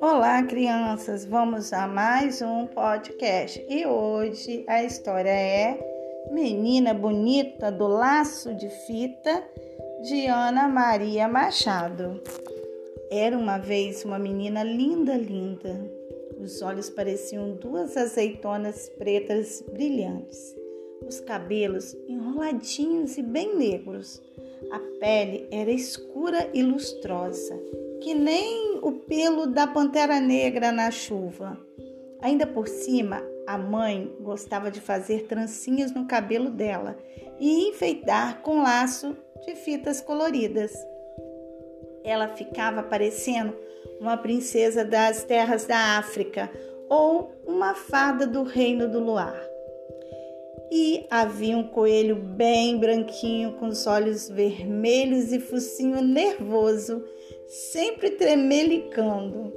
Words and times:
Olá, 0.00 0.42
crianças! 0.42 1.24
Vamos 1.24 1.72
a 1.72 1.88
mais 1.88 2.42
um 2.42 2.66
podcast 2.66 3.64
e 3.70 3.86
hoje 3.86 4.64
a 4.68 4.84
história 4.84 5.30
é 5.30 5.78
Menina 6.30 6.92
Bonita 6.92 7.72
do 7.72 7.86
Laço 7.86 8.54
de 8.54 8.68
Fita 8.68 9.42
de 10.02 10.26
Ana 10.26 10.68
Maria 10.68 11.26
Machado. 11.26 12.20
Era 13.10 13.38
uma 13.38 13.56
vez 13.56 14.04
uma 14.04 14.18
menina 14.18 14.62
linda, 14.62 15.14
linda. 15.14 15.90
Os 16.38 16.60
olhos 16.60 16.90
pareciam 16.90 17.52
duas 17.52 17.96
azeitonas 17.96 18.90
pretas 18.90 19.64
brilhantes, 19.72 20.54
os 21.06 21.18
cabelos 21.20 21.94
enroladinhos 22.06 23.16
e 23.16 23.22
bem 23.22 23.56
negros. 23.56 24.20
A 24.70 24.78
pele 24.98 25.46
era 25.50 25.70
escura 25.70 26.48
e 26.52 26.62
lustrosa 26.62 27.56
que 28.00 28.14
nem 28.14 28.78
o 28.82 28.92
pelo 28.92 29.46
da 29.46 29.66
pantera 29.66 30.20
negra 30.20 30.70
na 30.70 30.90
chuva. 30.90 31.58
Ainda 32.20 32.46
por 32.46 32.68
cima, 32.68 33.22
a 33.46 33.58
mãe 33.58 34.14
gostava 34.20 34.70
de 34.70 34.80
fazer 34.80 35.24
trancinhas 35.26 35.92
no 35.92 36.06
cabelo 36.06 36.50
dela 36.50 36.96
e 37.38 37.68
enfeitar 37.68 38.42
com 38.42 38.62
laço 38.62 39.16
de 39.44 39.54
fitas 39.56 40.00
coloridas. 40.00 40.72
Ela 42.04 42.28
ficava 42.28 42.82
parecendo 42.82 43.56
uma 44.00 44.16
princesa 44.16 44.84
das 44.84 45.24
terras 45.24 45.66
da 45.66 45.98
África 45.98 46.50
ou 46.88 47.32
uma 47.46 47.74
fada 47.74 48.26
do 48.26 48.42
reino 48.42 48.88
do 48.88 49.00
luar. 49.00 49.36
E 50.70 51.06
havia 51.10 51.56
um 51.56 51.62
coelho 51.62 52.16
bem 52.16 52.76
branquinho, 52.78 53.52
com 53.52 53.68
os 53.68 53.86
olhos 53.86 54.28
vermelhos 54.28 55.32
e 55.32 55.38
focinho 55.38 56.02
nervoso, 56.02 57.04
sempre 57.46 58.10
tremelicando. 58.10 59.52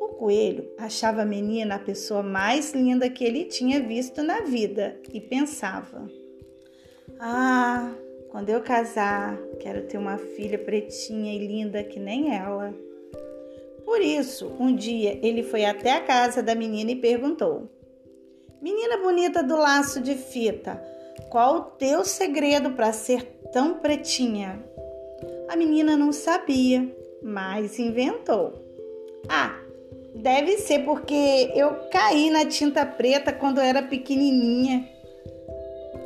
O 0.00 0.08
coelho 0.18 0.70
achava 0.78 1.22
a 1.22 1.26
menina 1.26 1.74
a 1.74 1.80
pessoa 1.80 2.22
mais 2.22 2.72
linda 2.72 3.10
que 3.10 3.24
ele 3.24 3.44
tinha 3.44 3.80
visto 3.80 4.22
na 4.22 4.42
vida 4.42 4.96
e 5.12 5.20
pensava: 5.20 6.08
Ah, 7.18 7.92
quando 8.30 8.50
eu 8.50 8.60
casar, 8.62 9.36
quero 9.58 9.86
ter 9.86 9.98
uma 9.98 10.18
filha 10.18 10.58
pretinha 10.58 11.34
e 11.34 11.46
linda 11.46 11.82
que 11.82 11.98
nem 11.98 12.34
ela. 12.34 12.74
Por 13.84 14.00
isso, 14.00 14.54
um 14.60 14.74
dia 14.74 15.18
ele 15.22 15.42
foi 15.42 15.64
até 15.64 15.92
a 15.92 16.00
casa 16.00 16.42
da 16.42 16.54
menina 16.54 16.92
e 16.92 16.96
perguntou: 16.96 17.68
Menina 18.60 18.96
bonita 18.96 19.40
do 19.40 19.56
laço 19.56 20.00
de 20.00 20.16
fita, 20.16 20.82
qual 21.30 21.54
o 21.54 21.60
teu 21.60 22.04
segredo 22.04 22.72
para 22.72 22.92
ser 22.92 23.22
tão 23.52 23.74
pretinha? 23.78 24.60
A 25.48 25.54
menina 25.54 25.96
não 25.96 26.10
sabia, 26.10 26.92
mas 27.22 27.78
inventou. 27.78 28.52
Ah, 29.28 29.56
deve 30.12 30.58
ser 30.58 30.84
porque 30.84 31.52
eu 31.54 31.70
caí 31.92 32.30
na 32.30 32.46
tinta 32.46 32.84
preta 32.84 33.32
quando 33.32 33.60
era 33.60 33.80
pequenininha. 33.80 34.88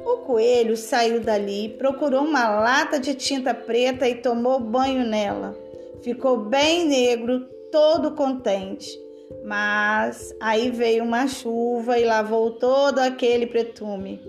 O 0.04 0.18
coelho 0.18 0.76
saiu 0.76 1.20
dali, 1.20 1.70
procurou 1.78 2.22
uma 2.22 2.60
lata 2.60 3.00
de 3.00 3.14
tinta 3.14 3.54
preta 3.54 4.06
e 4.06 4.16
tomou 4.16 4.60
banho 4.60 5.06
nela. 5.06 5.56
Ficou 6.02 6.36
bem 6.36 6.86
negro, 6.86 7.48
todo 7.70 8.14
contente. 8.14 9.00
Mas 9.44 10.34
aí 10.40 10.70
veio 10.70 11.04
uma 11.04 11.26
chuva 11.26 11.98
e 11.98 12.04
lavou 12.04 12.52
todo 12.52 12.98
aquele 12.98 13.46
pretume. 13.46 14.20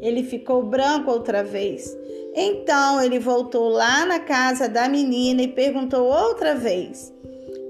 Ele 0.00 0.22
ficou 0.22 0.62
branco 0.62 1.10
outra 1.10 1.42
vez. 1.42 1.96
Então 2.34 3.02
ele 3.02 3.18
voltou 3.18 3.68
lá 3.68 4.06
na 4.06 4.20
casa 4.20 4.68
da 4.68 4.88
menina 4.88 5.42
e 5.42 5.48
perguntou 5.48 6.06
outra 6.06 6.54
vez: 6.54 7.12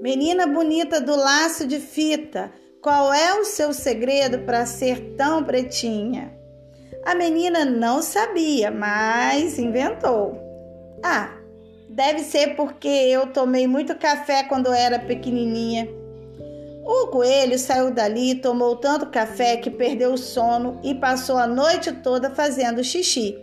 Menina 0.01 0.45
bonita 0.45 1.01
do 1.01 1.15
laço 1.15 1.65
de 1.65 1.79
fita, 1.79 2.51
qual 2.81 3.13
é 3.13 3.39
o 3.39 3.45
seu 3.45 3.73
segredo 3.73 4.39
para 4.39 4.65
ser 4.65 5.15
tão 5.15 5.43
pretinha? 5.43 6.33
A 7.03 7.15
menina 7.15 7.65
não 7.65 8.01
sabia, 8.01 8.69
mas 8.69 9.57
inventou. 9.57 10.39
Ah, 11.03 11.31
deve 11.89 12.19
ser 12.19 12.55
porque 12.55 12.87
eu 12.87 13.27
tomei 13.27 13.65
muito 13.65 13.95
café 13.95 14.43
quando 14.43 14.71
era 14.71 14.99
pequenininha. 14.99 15.87
O 16.83 17.07
coelho 17.07 17.57
saiu 17.59 17.91
dali, 17.91 18.35
tomou 18.35 18.75
tanto 18.75 19.07
café 19.07 19.57
que 19.57 19.69
perdeu 19.69 20.13
o 20.13 20.17
sono 20.17 20.79
e 20.83 20.95
passou 20.95 21.37
a 21.37 21.47
noite 21.47 21.91
toda 21.91 22.29
fazendo 22.29 22.83
xixi 22.83 23.37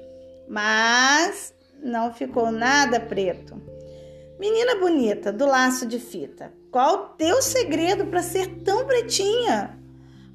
mas 0.49 1.55
não 1.83 2.13
ficou 2.13 2.51
nada 2.51 2.99
preto. 2.99 3.61
Menina 4.41 4.77
bonita, 4.77 5.33
do 5.33 5.47
laço 5.47 5.87
de 5.87 5.99
fita, 5.99 6.53
qual 6.71 6.95
o 6.95 7.09
teu 7.17 7.43
segredo 7.43 8.07
para 8.07 8.23
ser 8.23 8.63
tão 8.63 8.87
pretinha? 8.87 9.79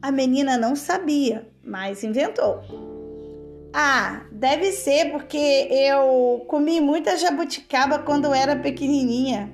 A 0.02 0.12
menina 0.12 0.58
não 0.58 0.76
sabia, 0.76 1.48
mas 1.64 2.04
inventou. 2.04 2.62
Ah, 3.74 4.26
deve 4.32 4.72
ser 4.72 5.12
porque 5.12 5.68
eu 5.72 6.46
comi 6.48 6.80
muita 6.80 7.18
jabuticaba 7.18 8.00
quando 8.00 8.34
era 8.34 8.56
pequenininha. 8.56 9.52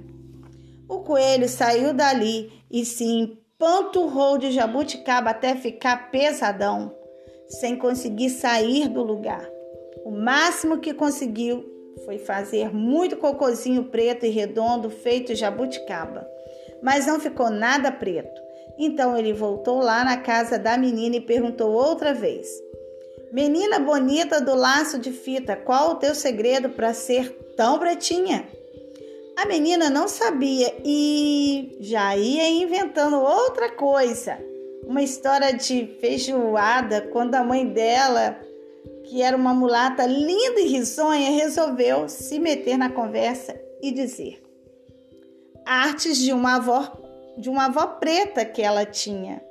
O 0.90 1.02
coelho 1.02 1.48
saiu 1.48 1.94
dali 1.94 2.52
e 2.72 2.84
se 2.84 3.04
empanturrou 3.04 4.40
de 4.40 4.52
jabuticaba 4.52 5.30
até 5.30 5.56
ficar 5.56 6.10
pesadão, 6.10 6.92
sem 7.48 7.76
conseguir 7.76 8.32
sair 8.32 8.90
do 8.90 9.04
lugar. 9.04 9.48
O 10.04 10.10
máximo 10.10 10.80
que 10.80 10.94
conseguiu 10.94 11.64
foi 12.06 12.18
fazer 12.18 12.74
muito 12.74 13.18
cocozinho 13.18 13.84
preto 13.86 14.26
e 14.26 14.30
redondo 14.30 14.90
feito 14.90 15.36
jabuticaba, 15.36 16.28
mas 16.82 17.06
não 17.06 17.20
ficou 17.20 17.52
nada 17.52 17.92
preto. 17.92 18.42
Então 18.80 19.16
ele 19.16 19.34
voltou 19.34 19.80
lá 19.80 20.04
na 20.04 20.18
casa 20.18 20.58
da 20.58 20.76
menina 20.76 21.18
e 21.18 21.22
perguntou 21.22 21.72
outra 21.72 22.14
vez: 22.14 22.48
Menina 23.32 23.78
bonita 23.78 24.42
do 24.42 24.56
laço 24.56 24.98
de 24.98 25.12
fita, 25.12 25.56
qual 25.56 25.92
o 25.92 25.96
teu 25.96 26.16
segredo 26.16 26.70
para 26.70 26.96
ser 26.96 27.30
tão 27.56 27.78
pretinha? 27.78 28.48
A 29.42 29.46
menina 29.46 29.90
não 29.90 30.08
sabia 30.08 30.74
e 30.84 31.78
já 31.80 32.16
ia 32.18 32.50
inventando 32.50 33.18
outra 33.18 33.72
coisa. 33.72 34.38
Uma 34.86 35.02
história 35.02 35.54
de 35.54 35.98
feijoada 36.02 37.02
quando 37.14 37.36
a 37.36 37.44
mãe 37.44 37.66
dela 37.66 38.38
que 39.10 39.22
era 39.22 39.36
uma 39.36 39.54
mulata 39.54 40.06
linda 40.06 40.60
e 40.60 40.68
risonha, 40.68 41.32
resolveu 41.32 42.08
se 42.08 42.38
meter 42.38 42.78
na 42.78 42.90
conversa 42.92 43.60
e 43.82 43.92
dizer: 43.92 44.42
artes 45.66 46.18
de 46.18 46.32
uma 46.32 46.58
avó, 46.58 46.92
de 47.38 47.50
uma 47.50 47.66
avó 47.66 47.88
preta 47.88 48.46
que 48.46 48.62
ela 48.62 48.86
tinha. 48.86 49.42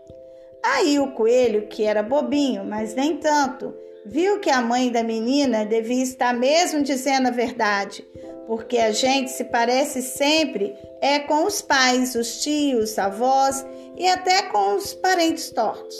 Aí 0.62 0.98
o 0.98 1.12
coelho, 1.12 1.66
que 1.66 1.82
era 1.82 2.02
bobinho, 2.02 2.64
mas 2.64 2.94
nem 2.94 3.16
tanto, 3.16 3.74
viu 4.06 4.38
que 4.38 4.50
a 4.50 4.60
mãe 4.60 4.92
da 4.92 5.02
menina 5.02 5.64
devia 5.64 6.02
estar 6.02 6.34
mesmo 6.34 6.82
dizendo 6.82 7.28
a 7.28 7.32
verdade, 7.32 8.06
porque 8.48 8.78
a 8.78 8.90
gente 8.90 9.30
se 9.30 9.44
parece 9.44 10.00
sempre 10.00 10.74
é 11.02 11.18
com 11.18 11.44
os 11.44 11.60
pais, 11.60 12.14
os 12.14 12.42
tios, 12.42 12.98
avós 12.98 13.64
e 13.94 14.08
até 14.08 14.44
com 14.44 14.74
os 14.74 14.94
parentes 14.94 15.50
tortos. 15.50 15.94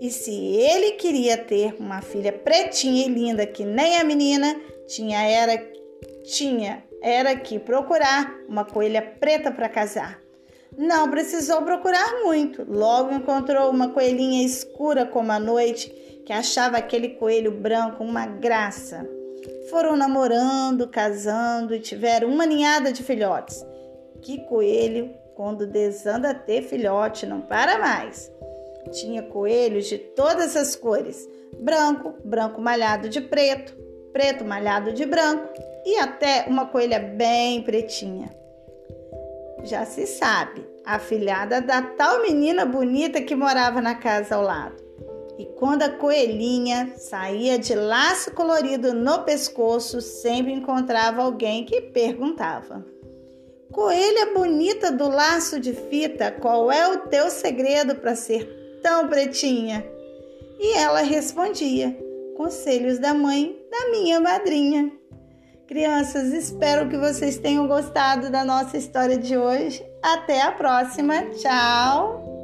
E 0.00 0.08
se 0.08 0.30
ele 0.30 0.92
queria 0.92 1.36
ter 1.36 1.74
uma 1.80 2.00
filha 2.00 2.32
pretinha 2.32 3.06
e 3.06 3.08
linda 3.08 3.44
que 3.44 3.64
nem 3.64 3.98
a 3.98 4.04
menina, 4.04 4.54
tinha 4.86 5.20
era 5.20 5.60
tinha 6.22 6.84
era 7.02 7.34
que 7.34 7.58
procurar 7.58 8.32
uma 8.48 8.64
coelha 8.64 9.02
preta 9.02 9.50
para 9.50 9.68
casar. 9.68 10.20
Não 10.76 11.10
precisou 11.10 11.62
procurar 11.62 12.22
muito. 12.22 12.64
Logo 12.68 13.12
encontrou 13.12 13.68
uma 13.68 13.88
coelhinha 13.88 14.46
escura 14.46 15.04
como 15.04 15.32
a 15.32 15.40
noite, 15.40 15.88
que 16.24 16.32
achava 16.32 16.76
aquele 16.76 17.10
coelho 17.10 17.50
branco 17.50 18.04
uma 18.04 18.26
graça. 18.26 19.17
Foram 19.70 19.96
namorando, 19.96 20.88
casando 20.88 21.74
e 21.74 21.80
tiveram 21.80 22.28
uma 22.28 22.46
ninhada 22.46 22.92
de 22.92 23.02
filhotes. 23.02 23.64
Que 24.22 24.44
coelho, 24.46 25.14
quando 25.34 25.66
desanda 25.66 26.30
a 26.30 26.34
ter 26.34 26.62
filhote, 26.62 27.26
não 27.26 27.40
para 27.40 27.78
mais. 27.78 28.32
Tinha 28.92 29.22
coelhos 29.22 29.86
de 29.86 29.98
todas 29.98 30.56
as 30.56 30.74
cores: 30.74 31.28
branco, 31.60 32.14
branco 32.24 32.60
malhado 32.60 33.08
de 33.08 33.20
preto, 33.20 33.76
preto 34.12 34.44
malhado 34.44 34.92
de 34.92 35.04
branco 35.04 35.52
e 35.84 35.96
até 35.96 36.46
uma 36.48 36.66
coelha 36.66 36.98
bem 36.98 37.62
pretinha. 37.62 38.34
Já 39.64 39.84
se 39.84 40.06
sabe, 40.06 40.66
a 40.84 40.98
filhada 40.98 41.60
da 41.60 41.82
tal 41.82 42.22
menina 42.22 42.64
bonita 42.64 43.20
que 43.20 43.34
morava 43.34 43.82
na 43.82 43.94
casa 43.94 44.36
ao 44.36 44.42
lado. 44.42 44.87
E 45.38 45.46
quando 45.46 45.84
a 45.84 45.88
coelhinha 45.88 46.94
saía 46.96 47.58
de 47.58 47.72
laço 47.72 48.32
colorido 48.32 48.92
no 48.92 49.22
pescoço, 49.22 50.00
sempre 50.00 50.52
encontrava 50.52 51.22
alguém 51.22 51.64
que 51.64 51.80
perguntava: 51.80 52.84
Coelha 53.70 54.34
bonita 54.34 54.90
do 54.90 55.08
laço 55.08 55.60
de 55.60 55.72
fita, 55.72 56.32
qual 56.32 56.72
é 56.72 56.88
o 56.88 57.06
teu 57.06 57.30
segredo 57.30 57.94
para 57.94 58.16
ser 58.16 58.80
tão 58.82 59.06
pretinha? 59.06 59.86
E 60.58 60.76
ela 60.76 61.02
respondia: 61.02 61.96
Conselhos 62.36 62.98
da 62.98 63.14
mãe 63.14 63.56
da 63.70 63.90
minha 63.90 64.20
madrinha. 64.20 64.90
Crianças, 65.68 66.32
espero 66.32 66.88
que 66.88 66.96
vocês 66.96 67.36
tenham 67.36 67.68
gostado 67.68 68.30
da 68.30 68.44
nossa 68.44 68.76
história 68.76 69.18
de 69.18 69.36
hoje. 69.36 69.84
Até 70.02 70.40
a 70.40 70.50
próxima. 70.50 71.22
Tchau! 71.36 72.37